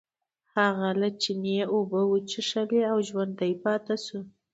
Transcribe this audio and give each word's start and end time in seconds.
هغه 0.55 0.89
له 1.01 1.09
چینې 1.21 1.57
اوبه 1.73 2.01
وڅښلې 2.11 2.81
او 2.91 2.97
ژوندی 3.09 3.53
پاتې 3.63 3.95
شو. 4.05 4.19